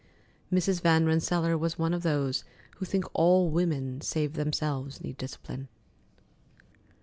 [0.51, 0.81] Mrs.
[0.81, 2.43] Van Rensselaer was one of those
[2.77, 5.67] who think all women save themselves need discipline.